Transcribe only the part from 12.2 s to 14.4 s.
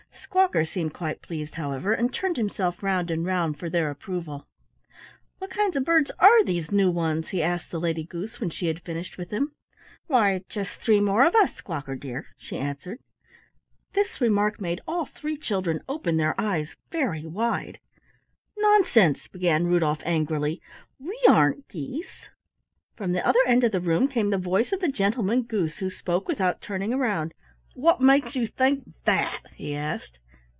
she answered. This